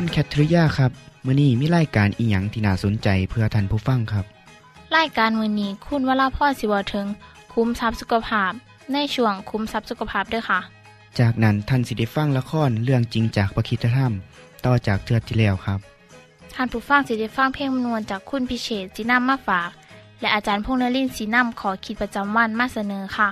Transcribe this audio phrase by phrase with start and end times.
[0.00, 0.92] คุณแคทริยาครับ
[1.26, 4.24] มื้อนี้มีรายการอีหยังที่น่าสนใจเพื่อท่านผู้ฟังครับ
[4.96, 7.06] รายการมือนี้คุณวราพ่อสิวถึง
[7.52, 8.52] คุ้มทรัพย์สุขภาพ
[8.92, 10.60] ในช่วงคุ้มทรัพย์สุขภาพด้วยค่ะ
[11.18, 14.12] จากนั้นท่านสิได้ฟังละครเรื่องจริงจากประคีตธรรม
[14.64, 15.78] ต่อจากเทือกที่แล้วครับ
[16.54, 19.70] ท่านผู้ฟังสิได้ฟังเพลงมนวนจากคุณพิเชษจีนัมมาฝาก
[20.20, 23.28] และอาจารย์พงษ์นรินทร์สีนัมขอขีดประจำวันมาเสนอค่ะ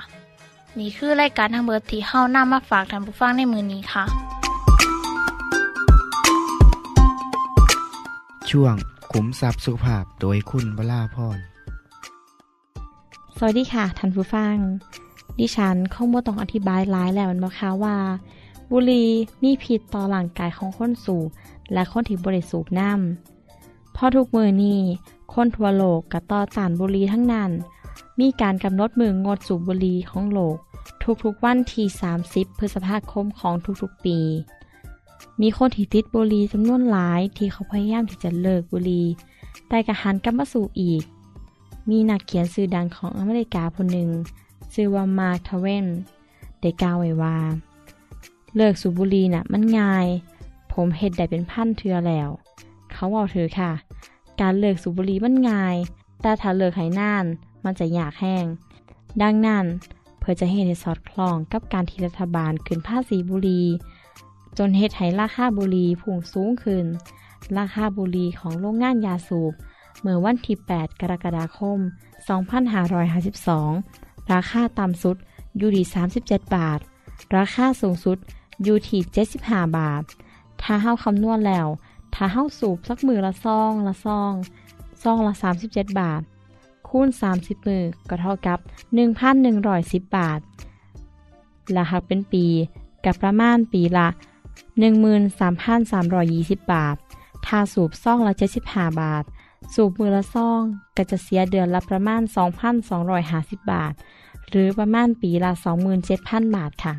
[0.78, 4.35] นี่คือรายการทางเบอร์ที่เฮานํมาฝากท่านผู้ฟังในมือนี้ค่ะ
[8.50, 8.74] ช่วง
[9.12, 11.38] ขุมทรัพย์สุขภาพโดยคุณวราพร
[13.36, 14.56] สวัสดีค่ะท่านผู้ฟัง
[15.38, 17.96] ดิฉันคงบ่ต้องอธิบายหลายแล้วมันบอกค่ะว่า
[18.70, 19.08] บุหรี่
[19.42, 21.28] มีพิษต่อร่างกายของคนสูบ
[21.72, 24.80] และคนที่บริสูบน้ำเพราะทุกมือนี้
[25.34, 27.50] คนทั่วโลกกับต่อต้านบุหรี่ทั้งนั้น
[28.20, 30.56] มีการกำหนดมืองดสูบบุหรี่ของโลก
[31.24, 31.86] ทุกๆวันที่
[32.22, 34.18] 30 พฤษภาคมของทุกๆปี
[35.40, 39.06] มีคนที่ติดบุหรี่จำนวนหลายที่เขาพยายามที่จะเลิกบุหรี่
[39.68, 41.02] แต่กระหันกลับมาสูบอีก
[41.90, 44.10] มีนักเขียนสื่อดังของอเมริกาคนหนึ่ง
[44.74, 45.86] ชื่อว่ามาร์ทเวน
[46.60, 47.38] ได้กล่าวไว้ว่า
[48.56, 50.06] เลิกสูบบุหรี่น่ะมันง่าย
[50.72, 52.28] ผมเฮ็ดได้เป็นพันเทือแล้ว
[52.92, 53.72] เขาบอกถือค่ะ
[54.40, 55.76] การเลิกสูบบุหรี่มันง่าย
[56.22, 57.24] แต่ถ้าเลิกไหนาน
[57.64, 58.44] มันจะอยากแห้ง
[59.22, 59.64] ดังนั้น
[60.18, 63.66] เพื่อจะเห็นให้สอดคล้องกับการที่รัฐบาลขึ้นภาษีบุหรี่
[64.58, 66.84] จนเฮ็ดให้ราคาบุหรี่พุ่งสูงขึ้น
[67.58, 69.52] ราคาบุหรี่ของโรงงานยาสูบ
[70.00, 71.78] เมื่อวันที่ 8 กรกฎาคม
[72.64, 75.16] 2552 ราคาต่ำสุด
[75.58, 75.86] อยู่ที่
[76.20, 76.80] 37 บาท
[77.36, 78.18] ราคาสูงสุด
[78.62, 79.00] อยู่ที่
[79.38, 80.04] 75 บาท
[80.62, 81.68] ถ้าเฮาคำนวณแล้ว
[82.14, 84.32] ถ้าเฮาสูบสักมือละซองละซอง
[85.02, 85.32] ซองละ
[85.66, 86.22] 37 บาท
[86.88, 88.58] คูณ 30 มือก็เท่ากับ
[89.36, 90.40] 1,110 บาท
[91.72, 92.46] และหากเป็นปี
[93.04, 94.08] กับประมาณปีละ
[94.58, 96.96] 13,320 บาท
[97.46, 98.32] ถ้าสูบซองละ
[98.66, 99.24] 75 บาท
[99.74, 100.60] สูบมือละซอง
[100.96, 102.22] ก็จะเสียเดือนละประมาณ
[102.96, 103.92] 2,250 บาท
[104.50, 105.52] หรือประมาณปีละ
[106.02, 106.94] 27,000 บาทค่ะ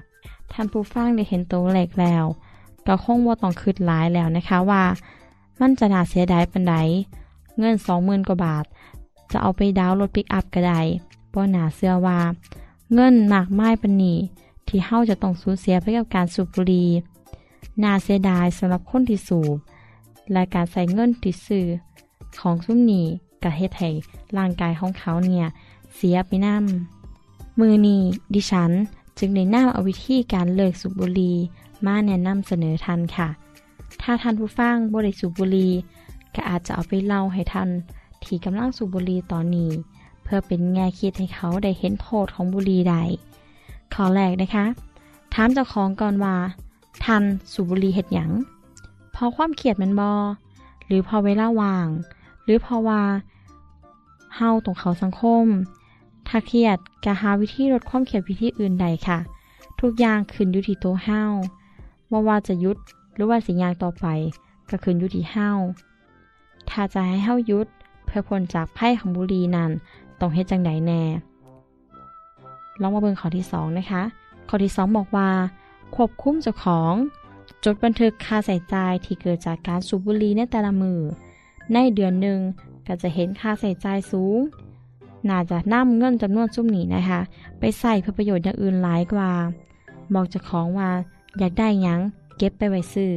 [0.52, 2.26] ท่านผู้ฟังได้เห็นตัวเลขแล้ว
[2.88, 4.84] ก็คงว่าต้องคืดหลายแล้วนะคะว่า
[5.60, 6.76] มันจะน่าเสียดายปันใด
[7.58, 8.66] เงิน 20,000 กว่าบาท
[9.32, 10.80] จะเอาไปดาวน์รถปิกอัพก็ได้
[11.34, 12.20] บ่น่าเชื่อว่า
[12.94, 14.14] เงินหมากไมายปันนี
[14.68, 16.88] ที่เฮาจะต้องสูญเสียไปกับการสูบบุหรี่
[17.84, 19.56] น่าเสียดายสำหรับคนที่สูบ
[20.32, 21.66] และการใส่เงินที่ซื้อ
[22.40, 23.06] ของซุ้มนี้
[23.44, 23.90] กับเฮ็ดให้
[24.38, 25.46] ร่างกายของเขาเนี่ย
[25.96, 28.02] เสียไปน้ำมือนี้
[28.34, 28.72] ดิฉัน
[29.20, 31.36] จึงได้นำเอาวิธีการเลิกสูบบุหรี่
[31.86, 33.30] มาแนะนำเสนอทันค่ะ
[34.02, 35.72] ถ้าท่านผู้ฟังบ่ได้สูบบุหรี่
[36.36, 37.70] ก็อาจจะเอาไปเล่าให้ท่าน
[38.24, 39.72] ที่กำลังสูบบุหรี่ตอนนี้
[40.24, 42.96] เพื่อเป็นแง่คิดให้เขาได้เห็นโทษของบุหรี่ใด
[43.94, 44.66] ข้อแรกนะคะ
[45.34, 46.36] ถามเจ้าของก่อนว่า
[47.06, 48.32] ทันสูบบุหรี่เห็ดหยัง
[49.16, 50.14] พอความเครียดแมันบอ
[50.88, 51.88] หรือพอเวลาว่าง
[52.44, 53.02] หรือพราะว่า
[54.36, 55.46] เฮาตรงเขาสังคม
[56.28, 59.20] ถ้าเครียดก็หาวิธีลดความเครียดวิธีอื่นใดค่ะ
[59.80, 61.24] ทุกอย่างขึ้นอยู่ที่ตัวเฮา
[62.12, 62.78] ว่าว่าจะยุด
[63.16, 64.06] หรือว่าสิ่งอย่างต่อไป
[64.70, 65.50] ก็ขึ้นอยู่ที่เฮา
[66.70, 67.68] ถ้าจะให้เฮายุด
[68.06, 69.72] เพื่อพ้นจากไพ่ของบุรีนั้น
[70.20, 71.02] ต้องเฮ็ดจังไดแน่
[72.82, 74.02] ลองมาเบิ่งข้อที่2นะคะ
[74.50, 75.30] ข้อที่ 2 บอกว่า
[75.96, 76.94] ควบคุมเจ้าของ
[77.64, 81.00] จดบันทึกค่าใส่จ่ายที่เกิดจากการสูบบุหรี่ในแต่ละมือ
[81.74, 82.40] ในเดือนหนึ่ง
[82.88, 84.40] ก็จะเห็นค่าใส่จ่ายสูง
[85.30, 87.22] น่าจะนำเงินจำนวนซุ่มนี้นะคะ
[87.60, 89.32] ไปใส่เพื่อประโยชน์อย่างอื่นหลายกว่า
[90.14, 90.90] บอกเจ้าของว่า
[91.38, 92.00] อยากได้ยัง
[92.38, 93.12] เก็บไปไว้ซื้อ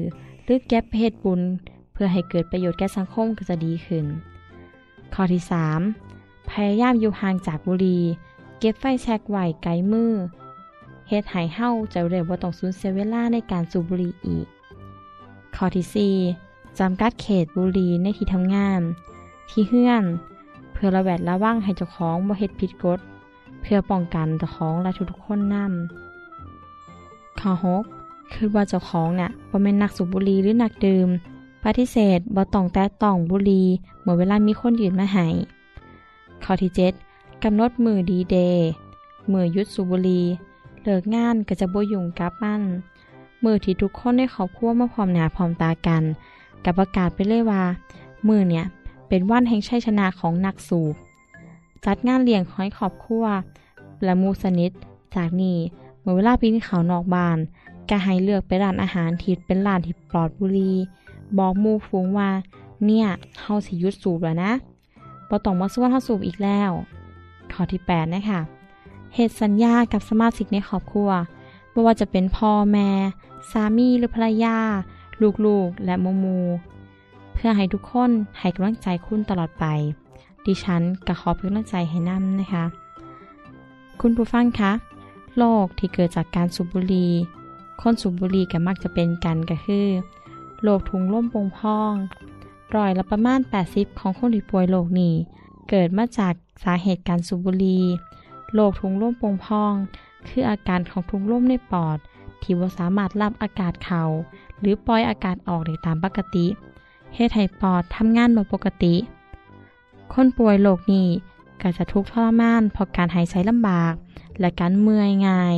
[0.44, 1.40] หรือเก็บเฮ็ดบุญ
[1.92, 4.06] เพื่อให้เกิดประโยชน์แก่สังคมก็จะดีขึ้น
[5.14, 5.42] ข้อที่
[5.96, 8.02] 3 พยายามอยู่ห่างจากบุหรี่
[8.58, 10.12] เก็บไฟแช็กไว้ไกลมือ
[11.12, 14.46] เฮ็ดให้เฮาจะเร็วบ่ต้องสูญเสียเวลาในการสูบบุหรี่อีก
[15.54, 16.12] ข้อที่
[16.78, 18.80] จำกัดเขตบุหรี่ในที่ทำงาน
[19.50, 20.04] ที่เฮือน
[20.72, 23.00] เพื่อระแวดระว่างให้เจ้าของบ่เฮ็ดผิดกฎ
[23.60, 27.50] เพื่อป้องกันเจ้าของและทุกๆคนนำข้อ
[27.92, 31.08] 6คือว่าเจ้าของเนี่ยบ่แม่นนักสูบบุหรี่หรือนักดื่ม
[31.64, 33.66] ปฏิเสธบ่ต้องแตะต้องบุหรี่
[34.02, 35.26] เมื่อเวลามีคนยืนมาให้
[36.44, 36.70] ข้อที่
[37.06, 38.68] 7กำหนดมือดีเดย์
[39.32, 40.24] มือยุดสูบบุหรี่
[40.82, 42.62] เลิกงานก็จะบ่ยุ่งกับมัน
[43.44, 46.02] มือที่ทุกคนในครอบครัวมาพร้อมหน้าพร้อมตากัน
[46.64, 47.62] กับประกาศไปเลยว่า
[48.28, 48.64] มือเนี่ย
[49.08, 50.94] เป็นวันแห่งชัยชนะของนักสูบ
[51.84, 53.24] จัดงานเลี้ยงให้ครอบครัว
[54.04, 54.70] และมูสนิท
[55.14, 55.58] จากนี้
[56.00, 57.38] เมื่อเวลาปีนเขานอกบ้าน
[57.88, 60.76] ก็ให้เลือกไปร้านอาหารที่เป็นร้านที่ปลอดบุหรี่
[61.38, 62.30] บอกมู่ฝูงว่า
[62.84, 63.06] เนี่ย
[63.40, 64.52] เฮาสิยุดสูบแล้วนะ
[65.28, 66.70] บ่ต้องมาส่วนเฮาสูบอีกแล้ว
[67.52, 68.40] ข้อที่ 8 นะคะ
[69.14, 71.10] เหตุสัญญากับสมาชิกในครอบครัว
[71.70, 72.88] ไม่ว่าจะเป็นพ่อแม่
[73.50, 74.56] สามีหรือภรรยา
[75.46, 76.38] ลูกๆ และโมมู
[77.34, 79.64] เพื่อให้ทุกคนให้กำลังใจคุณตลอดไป
[80.46, 82.64] ดิฉันก็ขอเป็นกำลังใจให้นำนะคะ
[84.00, 84.72] คุณผู้ฟังคะ
[85.36, 87.12] โรคที่เกิดจากการสูบบุหรี่
[87.80, 89.86] คนสูบบุหรี่ก็มักจะเป็นกันก็คือ
[90.62, 91.94] โรคถุงลมโป่งพอง
[92.74, 93.40] ร้อยละประมาณ
[93.70, 95.14] 80 ของคนที่ป่วยโรคนี้
[95.68, 96.34] เกิดมาจาก
[96.64, 97.82] สาเหตุการสูบบุหรี่
[98.54, 99.74] โรคถุงลมโป่งพอง
[100.28, 101.98] คืออาการของถุงลมในปอด
[102.42, 104.02] ที่บ่สามารถรับอากาศเข้า
[104.60, 106.46] หรือปล่อยอากาศออกได้ตามปกติ
[107.14, 108.94] เฮ็ดให้ปอดทำงานบ่ปกติ
[110.12, 111.08] คนป่วยโรคนี้
[111.62, 113.94] ก็จะทุกข์ทรมานเพราะการหายใจลำบาก
[114.40, 115.56] และการเมื่อยง่าย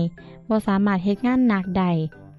[0.49, 1.91] บ่สามารถเฮ็ดงานหนักได้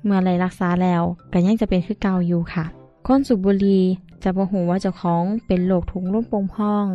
[0.03, 2.65] เมื่อไรรักษาแล้วก็ยังจะเป็นคือเก่าอยู่ค่ะ
[3.07, 3.83] คนสูบบุหรี่
[4.23, 6.85] จะบ่ฮู้ว่าเจ้าของเป็นโรคถุงลมโป่งพอง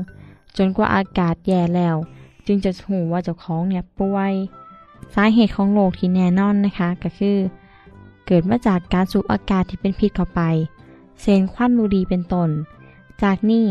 [0.57, 1.97] จนกว่าอากาศแย่แล้ว
[2.49, 4.35] จึงจะหูว่าเจ้าของเนี่ยป่วย
[5.15, 7.39] สาเหตุของโรคที่แน่นอนนะคะก็คือ
[8.27, 10.41] เกิดมาจากการสูบอากาศที่เป็นพิษเข้าไป
[11.21, 12.49] เซนควันบุหรี่เป็นต้น
[13.23, 13.67] จากนี้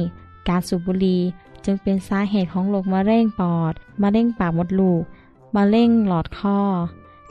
[0.48, 1.22] การสูบบุหรี่
[1.66, 5.02] จึงเป็นสาเหตุของโรคมะเร็งปอด มะเร็งปากมดลูก
[5.56, 6.60] มะเร็งหลอดคอ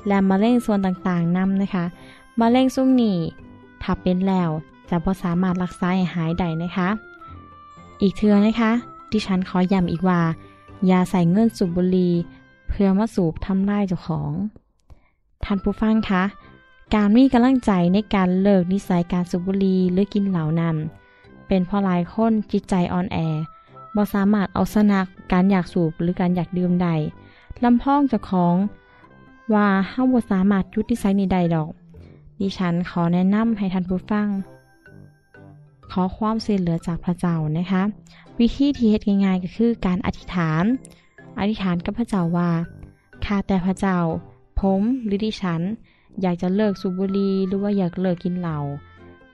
[0.06, 1.84] และมะเร็งส่วนต่างๆนำนะคะ
[2.40, 3.12] มะเร็งซุ้มหนี
[3.82, 4.50] ถ้าเป็นแล้ว
[4.88, 6.88] จะบ่สามารถรักษาให้หายได้นะคะ
[8.02, 8.72] อีกเทือนะคะ
[9.10, 10.20] ดิฉันขอย้ำอีกว่า
[10.86, 12.12] อย่าใส่เงินสูบบุหรี่
[12.68, 14.32] เพื่อมาสูบทำลายเจ้าของ
[15.44, 16.24] ท่านผู้ฟังคะ
[16.94, 20.76] การมีกำลังใจในการเลิกนิสัยการสูบบุหรี่หรือกินเหล่านั้น
[21.46, 23.18] เป็นเพราะหลายคนจิตใจอ่อนแอ
[23.94, 25.00] บ่สามารถเอาชนะ
[25.32, 26.94] การอยากสูบหรือการอยากดื่มได้
[27.64, 28.54] ลำพ้องเจ้าของ
[29.54, 31.70] ว่าเฮาบ่สามารถยุดนิสัยนี้ได้ดอก
[32.40, 34.28] ดิฉันขอแนะนำให้ท่านผู้ฟัง
[35.92, 37.82] ขอความช่วยเหลือจากพระเจ้านะคะ
[38.40, 40.64] วิธีที่เฮ็ดง่ายๆก็คือการอธิษฐาน
[41.38, 42.50] อธิษฐานกับพระเจ้าว่า
[43.24, 43.98] ข้าแต่พระเจ้า
[44.60, 45.60] ผมหรือดิฉัน
[46.22, 48.58] อยากจะเลิกสูบบุหรี่หรือว่าอยากเลิกกินเหล้า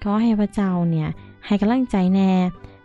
[0.03, 1.09] ขอให้พระเจ้าเนี่ย
[1.47, 2.31] ให้กำลังใจแน่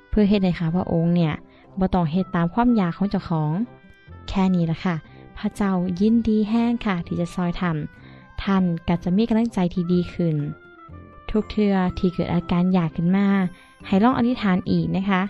[0.10, 1.34] เพื่อเฮ็ดให้ข้าพระองค์เนี่ย
[1.80, 3.52] บ่ต้องเฮ็ดตามความอยากของเจ้าของ
[4.30, 4.96] แค่นี้ละค่ะ
[5.38, 10.36] พระเจ้ายินดีแห้งค่ะที่จะซอยทำท่านก็จะมีกำลังใจที่ดีขึ้น
[11.30, 13.28] ทุกเทือที่เกิดอาการอยากขึ้นมา
[13.86, 15.22] ให้ลองอธิษฐานอีกนะคะ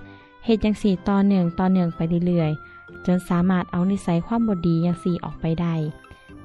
[0.45, 5.75] เหตุยังสี่ต่อหนึ่งต่อหนึ่งไปเรื่อยๆ จนสามารถเอานิสัยความบดีอย่างสี่ออกไปได้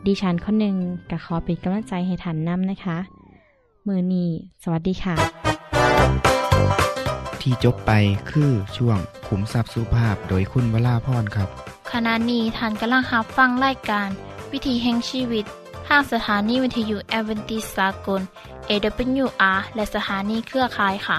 [0.06, 0.76] ดิฉันข้อหนึ่ง
[1.10, 2.98] ก็ขอเป็นกำลังใจให้ท่านนำนะคะ
[3.86, 4.30] มือนี้
[4.62, 5.16] สวัสดีค่ะ
[7.40, 7.90] ที่จบไป
[8.30, 11.48] คือช่วงขุมทรัพย์สุภาพโดยคุณวราพรครับ
[11.92, 14.08] ขณะนี้ท่านกำลังรับฟังรายการ
[14.52, 15.44] วิถีแห่งชีวิต
[15.86, 18.20] ทางสถานีวิทยุแอเวนติสากล
[18.68, 21.18] AWR และสถานีเครือข่ายค่ะ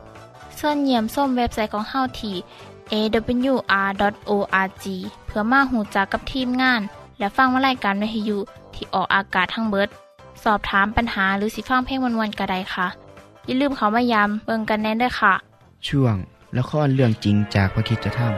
[0.63, 2.35] เชิญเยี่ยมส้มเว็บไซต์ของเฮาที่
[2.91, 4.85] awr.org
[5.25, 6.81] เพื่อมาหูจักกับทีมงาน
[7.19, 8.37] และฟังวารายการวิทยุ
[8.73, 9.89] ที่ออกอากาศทั้งเบิด
[10.43, 12.87] สอบถามปัญหาหรือสิฟังเพลงวนๆกระไดค่ะ
[13.45, 15.33] อย่าลืมเขามายามเบิงกันแน่นด้วยค่ะ
[15.87, 16.15] ช่วง
[16.57, 18.33] ละครเรื่องจริงจากพระคิดธรรม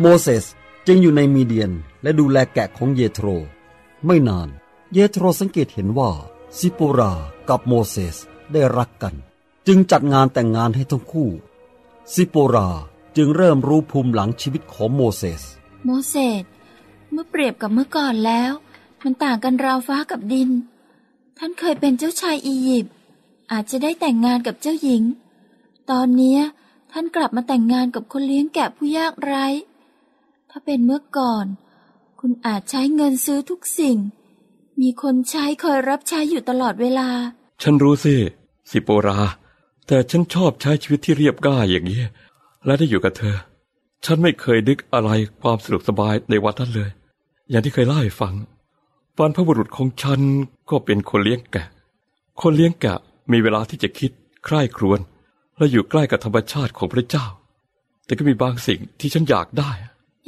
[0.00, 0.44] โมเสส
[0.86, 1.70] จึงอยู่ในมีเดียน
[2.02, 3.26] และดูแลแกะของเยโทร
[4.06, 4.48] ไม่นาน
[4.92, 6.10] เยโทรสังเกตเห็นว่า
[6.58, 7.12] ซิโปรา
[7.48, 8.16] กับโมเสส
[8.52, 9.16] ได้รักกัน
[9.72, 11.30] จึงจัดงานแต่งงานให้ทั้งคู่
[12.14, 12.70] ซิโปรา
[13.16, 15.42] จึงเริ่มรู้ภูมิหลังชีวิตของโมเสส
[15.84, 16.44] โมเสส
[17.10, 18.52] เมื่อเปรียบกับเมื่อก่อนแล้ว
[19.02, 20.50] มันต่างกันราวฟ้ากับดิน
[21.38, 22.94] ท่านเคยเป็นเจ้าชายอียิปต์
[23.52, 25.02] อาจจะได้แต่งงานกับเจ้าหญิง
[25.90, 26.40] ตอนเนี้ย
[26.92, 29.46] ท่านกลับมาแต่งงานกับคนเลี้ยงแกะผู้ยากไร้
[30.50, 31.46] ถ้าเป็นเมื่อก่อน
[32.20, 33.96] คุณอาจใช้เงินซื้อทุกสิ่ง
[34.80, 37.08] มีคนใช้คอยรับใช้อยู่ตลอดเวลา
[37.62, 38.14] ฉันรู้สิ
[38.70, 39.18] สิโปรา
[39.92, 42.00] แต่ฉันชอบใช้ชีวิตที่เรียบง่ายอย่างนี้
[42.66, 43.36] และได้อยู่กับเธอ
[44.04, 46.90] ฉันไม่เคยนึกอะไรความสะดวกสบายในวันนั้นเลย
[47.50, 48.34] อย่างที่เคยเล่าให้ฟัง
[49.16, 50.20] บรรพบุรุษของฉัน
[50.70, 51.66] ก็เป็นคนเลี้ยงแกะ
[52.40, 52.98] คนเลี้ยงแกะ
[53.32, 54.10] มีเวลาที่จะคิด
[54.44, 55.00] ใคร่ครวญ
[55.56, 57.26] และอยู่ใกล้กับธรรมชาติของพระเจ้า
[58.06, 59.70] แต่ก็มีบางสิ่งที่ฉันอยากได้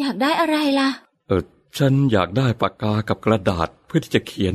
[0.00, 0.88] อยากได้อะไรล่ะ
[1.28, 1.42] เออ
[1.78, 4.54] ฉันอยากได้ปากกากับกระดาษเพื่อที่จะเขียน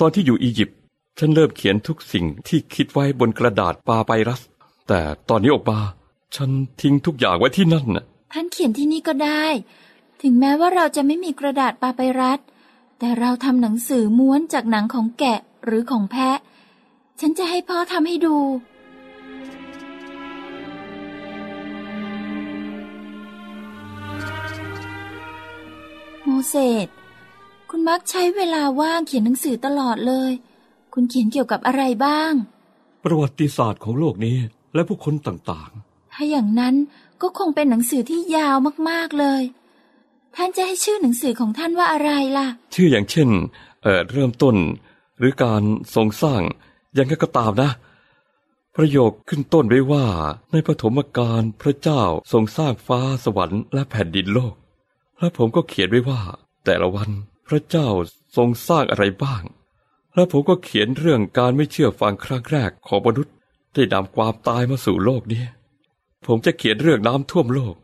[0.00, 0.78] ตอนที่อยู่อียิปต์
[1.18, 4.40] ฉันเริ่มเขียนทุกสิ่งที่คิดไว้บนกระดาษปาไปรัส
[4.88, 5.80] แต่ตอนนี้ออกมา
[6.36, 9.44] ฉันทิ้งทุกอย่างไว้ที่นั่นน่ะ ท่านเขียนที่นี่ก็ได้
[10.22, 12.38] ถึงแม้ว่าเราจะไม่มีกระดาษปาไปรัด
[12.98, 16.38] แต่เราทำหนังสือม้วนจากหนังของแกะหรือของแพะ
[17.20, 18.36] ฉันจะให้พ่อทำให้ดู
[26.22, 26.86] โมเสส
[27.70, 30.32] คุณมักใช้เวลาว่างเขียนหนังสือตลอดเลย
[30.98, 32.32] คุณเขียนเกี่ยวกับอะไรบ้าง
[33.04, 34.38] ประวัติศาสตร์ของโลกนี้
[34.74, 35.70] และผู้คนต่าง
[36.12, 36.74] ถ้าอย่างนั้น
[37.22, 38.56] ก็คงเป็นหนังสือที่ยาว
[38.88, 39.42] มากๆเลย
[40.36, 43.28] ท่านจะให้ชื่อหนังสือของท่านว่าอะไรล่ะๆชื่ออย่างเช่น
[43.82, 44.56] เอ่อเริ่มต้น
[45.18, 45.62] หรือการ
[45.94, 46.42] ทรงสร้าง
[46.96, 47.70] ยังไงก็ตามนะ
[48.76, 50.06] ประโยคขึ้นต้นไว้ว่า
[50.52, 54.54] ในปฐมกาลพระเจ้าทรงสร้างฟ้าสวรรค์และแผ่นดินโลก
[55.18, 56.20] และผมก็เขียนไว้ว่า
[56.64, 57.10] แต่ละวัน
[57.48, 57.88] พระเจ้า
[58.36, 59.42] ทรงสร้างอะไรบ้าง
[60.16, 63.34] และผมก็เขียนเรื่องการไม่เชื่อฟังครั้งแรกของมนุษย์
[63.74, 65.44] ได้นำความตายมาสู่โลกนี้
[66.26, 67.74] ผมจะเขียนเรื่องน้ำท่วมโลก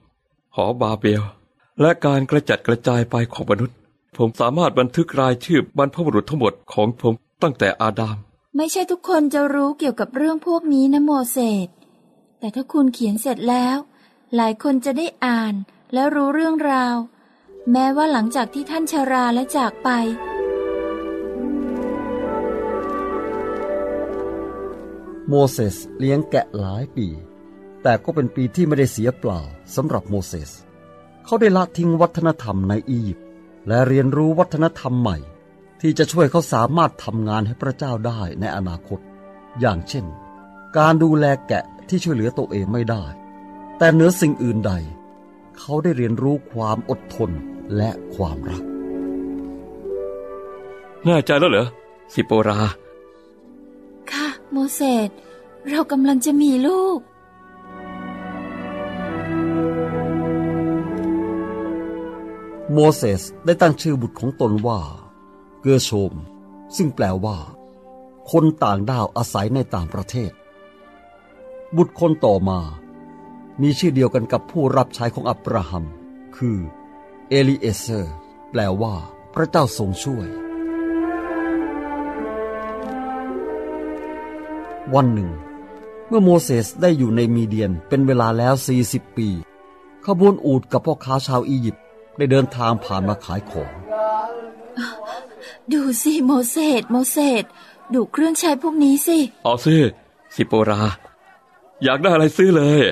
[0.56, 1.22] หอบาเบล
[1.80, 3.76] และการกระจัดกระจายไปของมนุษย์
[4.16, 8.16] ผมสามารถบันทึกรายชื่อบรรพบุรุษทั้งหมดของผมตั้งแต่อาดาม
[8.56, 11.68] ไม่ใช่ทุกคนจะรู้เกี่ยวกับเรื่องพวกนี้นะโมเสส
[12.38, 13.76] แต่ถ้าคุณเขียนเสร็จแล้ว
[14.36, 15.54] หลายคนจะได้อ่าน
[15.92, 16.96] และรู้เรื่องราว
[17.72, 19.90] แม้ว่าหลังจากที่ท่านชราและจากไป
[25.34, 27.06] โมเสสเลี้ยงแกะหลายปี
[27.82, 29.40] แต่ก็เป็นปีที่ไม่ได้เสียเปล่า
[29.74, 30.50] สำหรับโมเสส
[31.24, 33.26] เขาได้ละทิ้งวัฒนธรรมในอียิปต์
[33.68, 35.16] และเรียนรู้วัฒนธรรมใหม่
[35.80, 39.00] ที่จะช่วยเขาสามารถทำงานให้พระเจ้าได้ในอนาคต
[39.60, 40.04] อย่างเช่น
[40.78, 43.04] การดูแลแกะที่ช่วยเหลือตัวเองไม่ได้
[43.78, 44.72] แต่เหนือสิ่งอื่นใด
[45.58, 47.30] เขาได้เรียนรู้ความอดทน
[47.76, 48.62] และความรัก
[51.04, 51.66] แน่ใจแล้วเหรอ
[52.14, 52.58] สิโปรา
[54.54, 55.10] โมเสส
[55.70, 56.98] เรากำลังจะมีลูก
[62.72, 64.80] โมเสสได้ตั้งชื่อบุตรของตนว่า
[65.60, 66.14] เกอร์โชม
[66.76, 67.38] ซึ่งแปลว่า
[68.30, 70.32] คนต่างด้าวอาศัยในต่างประเทศ
[71.76, 72.60] บุตรคนต่อมา
[73.62, 75.84] มีชื่อเดียวกันกับผู้รับใช้ของอับราฮัม
[76.36, 76.58] คือ
[77.28, 78.14] เอลิเอเซอร์
[78.50, 78.94] แปลว่า
[79.34, 80.28] พระเจ้าทรงช่วย
[84.94, 85.30] วันหนึ่ง
[86.08, 88.54] เมื่อโมเสสได้อยู่ในมีเดียนเป็นเวลาแล้ว
[88.86, 89.28] 40 ปี
[90.06, 91.82] ขบวนอูฐกับพ่อค้าชาวอียิปต์
[92.16, 93.72] ได้เดินทางผ่านมาขายของ
[95.72, 97.44] ดูสิโมเสสโมเสส
[97.94, 99.76] ดูเครื่องใช้พวกนี้สิ เอาสิ
[100.34, 100.80] ศิปโปราห์
[101.84, 102.82] อยากได้อะไรซื้อเลย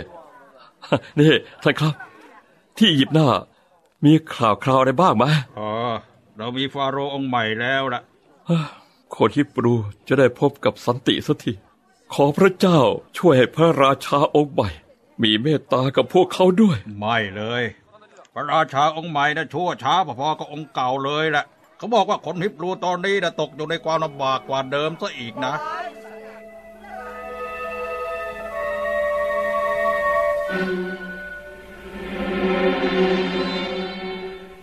[1.18, 1.92] นี่ท่านครับ
[2.78, 3.26] ที่อียิปต์น่า
[4.04, 5.24] มีข่าวคราวอะไรบ้างไหม
[5.58, 5.70] อ๋อ
[6.36, 8.00] เรามีฟาโรห์องค์ใหม่แล้วล่ะ
[9.14, 9.74] คนฮิบรู
[10.08, 11.52] จะได้พบกับสันติสักที
[12.14, 12.80] ขอพระเจ้า
[13.16, 14.70] ช่วยให้พระราชาองค์ใหม่
[15.22, 17.62] มีเมตตากับพวกเขาด้วย ไม่เลย
[18.34, 21.44] พระราชาองค์ใหม่นะชั่วช้าพอๆกับองค์เก่าเลยแหละ
[21.78, 25.54] เขาบอกว่าคนฮิบรูตอนนี้นะตกอยู่ในความลำบากกว่าเดิมซะอีกนะ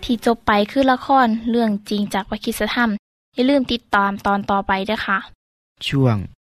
[0.04, 2.90] ที่จบไปคือละครเรื่องจริงจากวิคิสธรรม
[3.34, 5.18] อย่าลืมติดตามตอนต่อไปด้วยค่ะ
[5.88, 6.16] ช่วง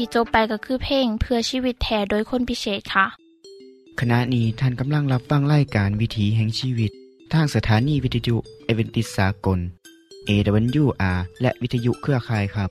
[0.04, 3.06] ี่จบไปก็คือเพลงเพื่อชีวิตแทนโดยคนพิเศษค่ะ
[4.00, 6.90] ขณะนี้ท่านกำลังรับฟังไล่การวิถีแห่งชีวิต
[7.32, 9.58] ทางสถานีวิทยุเอเวนติสากล
[10.28, 12.70] AWR และวิทยุเครือข่ายครับ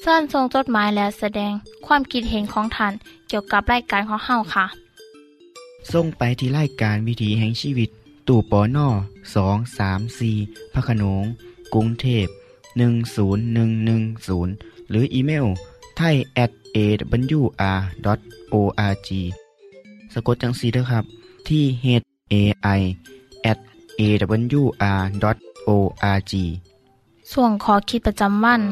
[0.00, 1.52] เส้นทรงจดหมายและแสดง
[1.86, 2.92] ความคิดเห็นของท่าน
[3.28, 4.66] เกี่ยวกับรายการของเฮาค่ะ
[5.92, 7.90] ส่งไปที่ไล่การวิถีแห่งชีวิต
[8.28, 8.88] ตู่ปอน่อ
[9.34, 10.30] สองสามสี
[10.72, 11.24] พระโขนง
[11.74, 12.26] กรุงเทพ
[13.18, 15.46] 10110 หรืออีเมล
[15.96, 17.88] ไทย at awr.org
[20.12, 21.04] สะกดจังสีด้วยครับ
[21.48, 21.86] ที่ h
[22.32, 22.34] a
[22.78, 22.80] i
[23.50, 23.58] at
[24.00, 25.12] awr.org
[27.32, 28.62] ส่วนขอคิดประจำวัน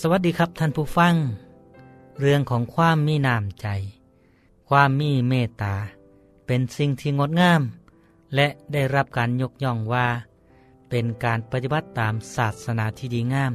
[0.10, 1.14] วัสดีครับท่านผู้ฟัง
[2.20, 3.66] เรื่องของความมีน้ำใจ
[4.68, 5.74] ความมีเมตตา
[6.46, 7.62] เป็นสิ่งที่งดงาม
[8.34, 10.06] และได้รับการยกย่องว่า
[10.88, 13.52] เป็นการปฏิบัติตามศาสนาที่ดีงาม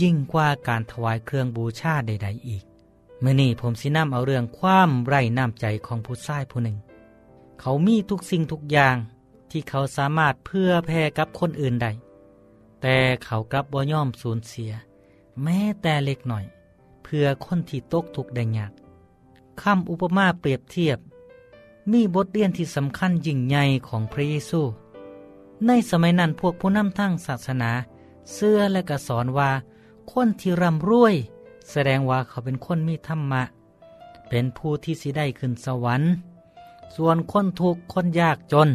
[0.00, 2.64] ยิ่งกว่าการถวายเครื่องบูชาใด ๆ อีก
[3.20, 6.76] เมื่อนี้ผมสินำเอาเรื่องความไร้น้ำใจของผู้ชายผู้หนึ่ง
[7.60, 8.96] เขามีทุกสิ่งทุกอย่าง
[9.50, 11.92] ที่เขาสามารถเพื่อแพร่กับคนอื่นได้
[12.82, 14.72] แต่เขากลับบ่ยอมสูญเสีย
[15.42, 16.44] แม้แต่เล็กหน่อย
[17.04, 18.72] เพื่อคนที่ตกทุกข์ได้ยาก
[19.62, 20.98] คำอุปมาเปรียบเทียบ
[21.92, 24.60] มีบทเรียนที่สำคัญยิ่งใหญ่ของพระเยซู
[25.66, 27.70] ในสมัยนั้นพวกผู้นำทางศาสนา
[28.32, 29.50] เสื้อและกระสอนว่า
[30.12, 31.14] คนที่ร่ำรวย
[31.70, 33.42] แสดงว่าเขาเป็นคนมีธรรมะ
[34.28, 36.10] เป็นผู้ที่สิได้ขึ้นสวรรค์
[36.96, 38.68] ส่วนคนทุกข์คนยากจน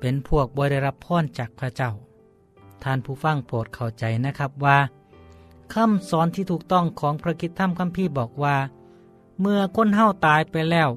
[0.00, 1.90] เป็นพวกบ่ได้รับพรจากพระเจ้า
[2.82, 4.78] ท่านผู้ฟังโปรดเข้าใจนะครับว่า
[5.74, 8.56] คำสอนที่ถูกต้องของพระกิตธรรมคัมภีร์บอกว่า
[9.40, 10.88] เมื่อคนเฮาตายไปแล้ว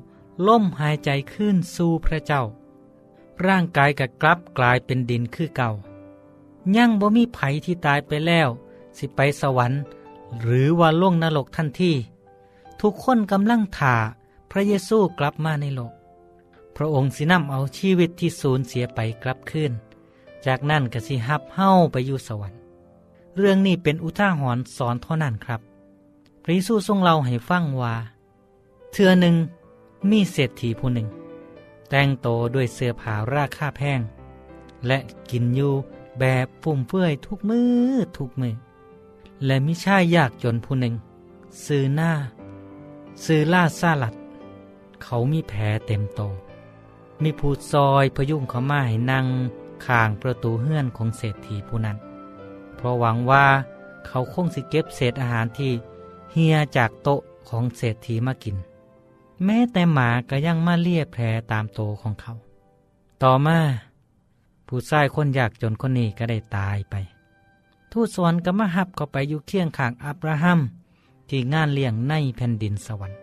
[0.47, 2.43] ล่มหายใจขึ้นสู่พระเจ้า
[3.47, 5.71] ร่างกายกับกลับกลายเป็นดินคือเก่า
[6.77, 8.49] ยังบ่มีไผที่ตายไปแล้ว
[8.97, 9.81] สิไปสวรรค์
[10.41, 11.93] หรือว่าล่วงนรกทันที
[12.81, 13.95] ทุกคนกำลังถ่า
[14.51, 15.93] พระเยซูกลับมาในโลก
[16.75, 19.73] พระองค์สินำเอาชีวิตที่สูญเสียไปกลับคืน
[20.45, 22.59] จากนั้นก็สิฮับเฮ้าไปอยู่สวรรค์
[23.37, 25.61] เรื่องนี้เป็นอุทาหรณ์สอนเท่านั้นครับ
[26.43, 27.93] พระเยซูทรงเล่าให้ฟังว่า
[28.91, 29.35] เทือหนึ่ง
[30.09, 31.07] มีเศรษฐีผู้หนึ่ง
[31.89, 34.01] แต่งโตด้วยเสื้อผ้าราคาแพง
[34.87, 34.97] และ
[35.29, 35.73] กินอยู่
[36.19, 37.59] แบบฟุ่มเฟือยทุกมื
[37.91, 38.55] อทุกมือ
[39.45, 40.93] และมิชายยากจนผู้หนึ่ง
[41.65, 42.11] ซื้อหน้า
[43.25, 44.13] ซื้อล่าซาลัด
[45.03, 46.21] เขามีแผลเต็มโต
[47.23, 49.25] มีผู้ซอยพยุงเขามาให้นั่ง
[49.85, 51.97] ข้างประตูเฮือนของเศรษฐีผู้นั้น
[52.75, 53.45] เพราะหวังว่า
[54.07, 55.71] เขาคงสิเก็บเศษอาหารที่
[56.31, 57.19] เฮียจากโต๊ะ
[57.49, 58.55] ของเศรษฐีมากิน
[59.43, 62.33] แม้แต่หมาก็ยังมาเลียแผลตามโตของเขา
[63.23, 63.59] ต่อมา
[64.67, 66.95] ผู้ชายคนอยากจนคนนี้ก็ได้ตายไป
[67.91, 70.59] ทูตสวรรค์ก็มาหับเขาไปอยู่เคียงข้างอับราฮัม
[71.29, 73.19] ที่งานเลี้ยงในแผ่นดินสวรรค์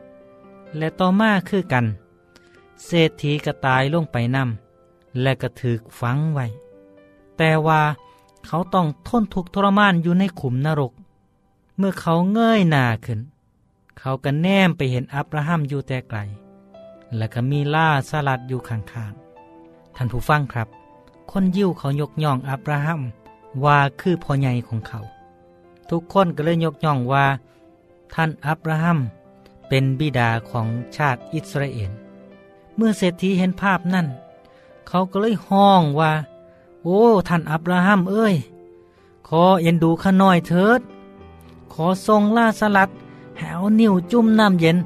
[0.77, 1.87] และต่อมาคือกัน
[2.85, 6.47] เศรษฐีก็ตายลงไปนำและก็ถือฝังไว้
[7.39, 7.81] แต่ว่า
[8.47, 10.93] เขาต้องทนทุกข์ทรมานอยู่ในขุมนรก
[11.77, 13.21] เมื่อเขาเงยหน้าขึ้น
[13.99, 16.19] เขาก็แนมไปเห็นอับราฮัมอยู่แต่ไกล
[17.17, 20.69] และก็มีล่าสลัดอยู่ข้างๆ ท่านผู้ฟังครับ
[21.31, 23.01] คนยิวเขายกย่องอับราฮัม
[23.65, 25.01] ว่าคือพ่อใหญ่ของเขา
[25.91, 27.27] ทุกคนก็เลยยกย่องว่า
[28.15, 28.99] ท่านอับราฮัม
[29.69, 31.91] เป็นบิดาของชาติอิสราเอล
[32.77, 34.07] เมื่อเศรษฐีเห็นภาพนั่น
[34.89, 36.13] เขาก็เลยห้องว่า
[36.83, 38.37] โอ้ ท่านอับราฮัมเอ้ย
[39.29, 40.81] ขอเอ็นดูข้าน้อยเถิด
[41.73, 42.91] ขอทรงล่าสลัด
[43.39, 44.77] แหวนิ้วจุ่มน้ำเย็น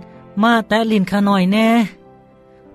[0.43, 1.69] มาแตะลินขน้อยแน่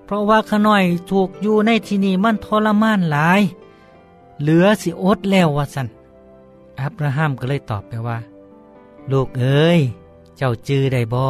[0.04, 3.42] เพราะว่าขน้อยถูกอยู่ในที่นี้มันทรมานหลาย
[4.40, 5.88] เหลือสิอดแล้ววะสัน
[6.80, 8.18] อับราฮัมก็เลยตอบไปว่า
[9.10, 9.80] ลูกเอ้ย
[10.36, 11.26] เจ้าจื้อได้บอ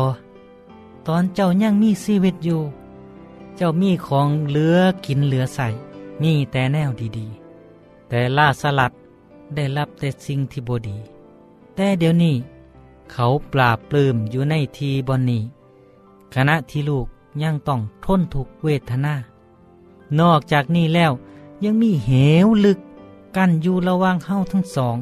[1.06, 2.60] ตอนเจ้ายังมีชีวิตอยู่
[3.56, 5.66] เจ้ามีของเหลือกินเหลือใส่
[6.22, 8.92] มีแต่แนวดีๆ แต่ล่าสลัด
[9.54, 10.96] ได้รับแต่สิ่งที่บดี
[11.74, 12.34] แต่เดี๋ยวนี้
[13.10, 15.42] เขาปราบปลื้มอยู่ในทีบอนนี้
[16.34, 17.06] ขณะที่ลูก
[17.42, 19.14] ยังต้องทนทุกเวทนา
[20.20, 21.12] นอกจากนี้แล้ว
[21.64, 22.10] ยังมีเห
[22.44, 22.78] วลึก
[23.36, 24.96] กั้นอยู่ระหว่างเฮาทั้งสอง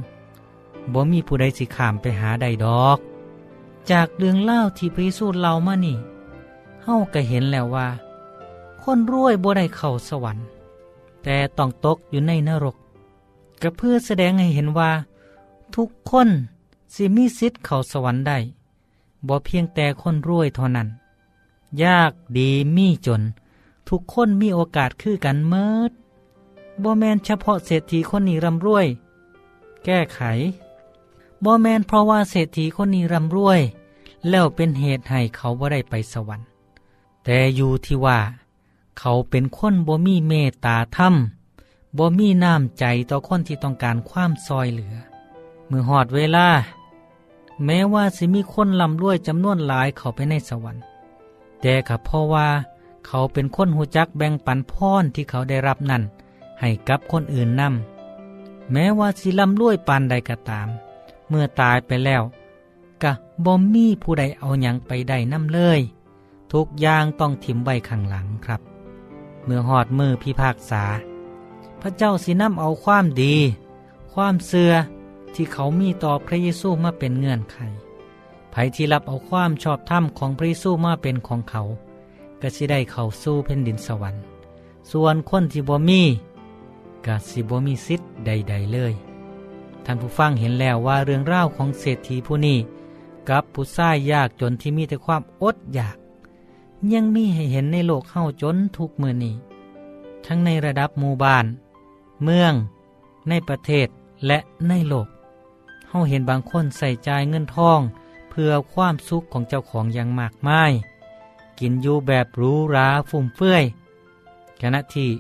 [0.92, 2.98] บ่มีผู้ใดสิขามไปหาใดดอก
[3.90, 5.96] จากเรื่องเล่าที่พระเยซูเล่ามานี่
[6.82, 7.88] เฮาก็เห็นแล้วว่า
[8.82, 10.46] คนรวยบ่ได้เข้าสวรรค์
[11.22, 12.76] แต่ต้องตกอยู่ในนรก
[13.62, 14.90] ก็เพื่อแสดงให้เห็นว่า
[15.76, 16.28] ทุกคน
[16.94, 18.38] สิมีสิทธิ์เข้าสวรรค์ได้
[19.26, 20.88] บ่เพียงแต่คนรวยเท่านั้น
[21.84, 23.22] ยากดีมีจน
[23.88, 25.90] ทุกคนมีโอกาสคือกันเมิด
[26.82, 28.86] บ่แมนเฉพาะเศรษฐีคนนี้ร่ำรวย
[29.84, 30.20] แก้ไข
[31.44, 33.60] บ่แมนเพราะว่าเศรษฐีคนนี้ร่ำรวย
[34.28, 36.46] แล้วเป็นเหตุให้เขาบ่ได้ไปสวรรค์
[37.24, 38.18] แต่อยู่ที่ว่า
[38.98, 41.14] เขาเป็นคนบ่มีเมตตาธรรม
[41.98, 44.94] บ่มีน้ำใจต่อคนที่ต้องการความซอยเหลือ
[45.70, 46.48] มือหอดเวลา
[47.64, 50.82] แม้ว่าสิมีคนลำรวยจำนวนหลายเขาไปในสวรรค์
[51.60, 52.48] แต่กับเพราะว่า
[53.06, 56.02] เขาเป็นคนหูจักแบ่งปันพรที่เขาได้รับนั่น
[56.60, 60.68] ให้กับคนอื่นนำแม้ว่าสิลำรวยปานใดก็ตาม
[61.28, 62.22] เมื่อตายไปแล้ว
[63.02, 63.12] กะ
[63.44, 65.80] บ่มีผู้ใดเอาหยังไปได้นำเลย
[66.52, 68.60] ทุกอย่างต้องถิ่มไว้ข้างหลังครับ
[69.44, 70.84] เมื่อหอดมือพิพากษา
[71.80, 73.34] พระเจ้าสินำเอาความดี
[74.12, 74.72] ความเสื่อ
[75.34, 77.56] ที่เขามีต่อพระเยซูมาเป็นเงื่อนไข
[78.50, 81.62] ไผที่รับเอาความชอบธรรมของพระเยซูมาเป็นของเขา
[82.40, 84.22] ก็สิได้เข้าสู่แผ่นดินสวรรค์
[84.90, 86.02] ส่วนคนที่บ่มี
[87.06, 88.94] ก็สิบ่มีสิทธิ์ใด ๆ เลย
[89.84, 92.58] ท่านผู้ฟังเห็นแล้วว่าเรื่องราวของเศรษฐีผู้นี้
[93.28, 95.96] กับผู้ชายยากจนที่มีแต่ความอดอยาก
[96.92, 99.34] ยังมีให้เห็นในโลกเฮาจนทุกมือนี้
[100.26, 101.46] ทั้งในระดับหมู่บ้าน
[102.24, 102.52] เมือง
[103.28, 103.88] ในประเทศ
[104.26, 104.38] และ
[104.68, 105.08] ในโลก
[105.90, 107.80] เฮาเห็นบางคนใส่ใจเงินทอง
[108.30, 110.72] เพื่อความสุขของเจ้าของอย่างมากมาย
[111.58, 113.64] กินอยู่แบบรูหราฟุ่มเฟือย
[114.60, 115.10] ขณะที่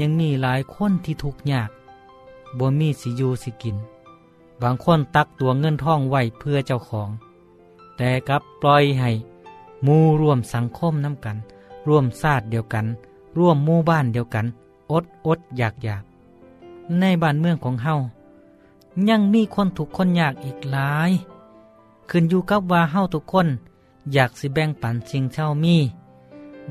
[0.00, 1.70] ยังมีหลายคนที่ทุกข์ยาก
[2.58, 3.76] บ่มีสิอยู่สิกิน
[4.62, 7.10] บางคนตักตัวเงินทองไว้เพื่อเจ้าของ
[7.96, 9.10] แต่กับปล่อยให้
[9.86, 11.36] มู่ร่วมสังคมน้ำกัน
[11.88, 12.86] ร่วมศาตร์เดียวกัน
[13.38, 14.46] ร่วมมู่บ้านเดียวกัน
[14.90, 16.02] อดอดอยากอยาก
[17.00, 17.94] ในบ้านเมืองของเฮา
[19.06, 21.10] ยังมีคนถูกคนยากอีกหลาย
[22.10, 23.48] ขึ้นอยู่กับว่าเฮาทุกคน
[24.12, 25.76] อยากสิแบ่งปันสิ่งเช่ามี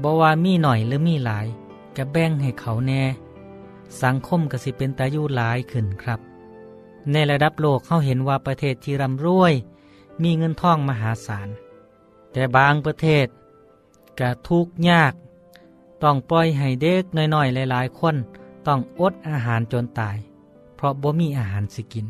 [0.02, 1.48] บ่ว่ามีหน่อยหรือมีหลาย
[1.96, 3.04] ก็แบ่งให้เขาแน่
[4.02, 6.20] สังคมก็สิเป็นตายุหลายขึ้นครับ
[7.12, 9.54] ในระดับโลกเขาเห็นว่าประเทศที่ร่ำรวย
[10.22, 11.50] มีเงินทองมหาศาล
[12.32, 13.28] แต่บางประเทศ
[14.20, 15.14] ก็ทุกข์ยาก
[16.04, 18.16] ต้องปล่อยให้เด็กน้อยๆหลายๆคน
[18.68, 20.18] ต้องอดอาหารจนตาย
[20.76, 22.08] เพราะบ่มีอาหารสิกิน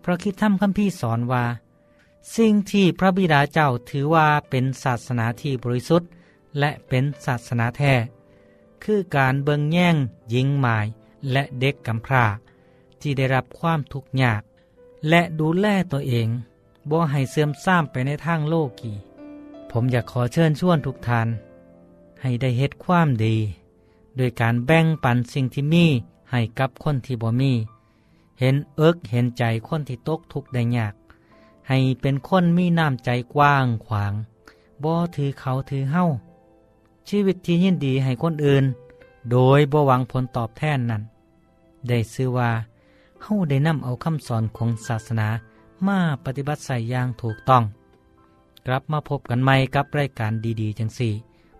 [0.00, 1.44] เพราะคิดทำคำพี่สอนว่า
[2.36, 6.08] สิ่งที่พระบิดาเจ้าถือว่าเป็นศาสนาที่บริสุทธิ์
[6.58, 7.94] และเป็นศาสนาแท้
[8.84, 9.96] คือการเบิงแย่ง
[10.30, 10.86] หญิงหมาย
[11.32, 12.24] และเด็กกำพร้า
[13.00, 14.42] ที่ได้รับความทุกข์ยาก
[15.08, 16.28] และดูแลตัวเอง
[16.90, 18.92] บ่ให้เสื่อมซ้ำไปในทางโลกี
[19.70, 21.28] ผมอยากขอเชิญชวนทุกท่าน
[22.22, 23.36] ให้ได้เฮ็ดความดี
[24.16, 25.86] โดยการแบ่งปันสิ่งที่มี
[26.30, 27.52] ให้กับคนที่บ่มี
[28.40, 30.94] เห็นเอิกเห็นใจคนที่ตกทุกข์ได้ยาก
[31.68, 34.12] ให้เป็นคนมีน้ำใจกว้างขวาง
[34.82, 36.04] บ่ถือเขาถือเฮ้า
[37.08, 38.64] ชีวิตที่ยินดีให้คนอื่น
[39.30, 41.02] โดยบ่หวังผลตอบแทนนั้น
[41.88, 42.50] ได้ซื้อว่า
[43.22, 45.28] เฮาได้นำเอาคำสอนของศาสนา
[45.86, 47.62] มาปฏิบัติใส่อย่างถูกต้อง
[48.66, 51.12] กลับมาพบกันใหม่กับรายการดีๆ จังสี่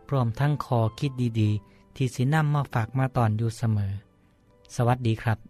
[0.09, 3.93] พร้อมทั้งคอคิดดีๆ ที่สินำมาฝากมาตอนอยู่เสมอ
[4.75, 5.50] สวัสดีครับ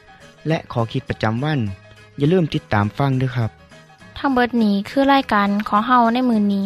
[0.47, 1.59] และขอคิดประจำวัน
[2.17, 3.51] อย่าลืมติดตามฟังด้วยครับ
[4.17, 6.65] ทั้งเบิดนี้คือรายการขอเฮาในมือนนี้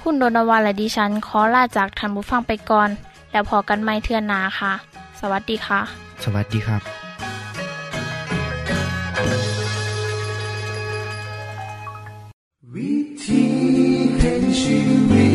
[0.00, 2.90] คุณโดนวานและดิฉันขอลาจากทันบุฟังไปก่อน
[3.30, 4.72] แล้วพอกันไม่เทื่อนนาค่ะ
[5.20, 5.80] สวัสดีค่ะ
[6.24, 6.82] สวัสดีครับ
[12.74, 13.44] วิธี
[14.18, 14.78] แห่งชี
[15.10, 15.33] วิต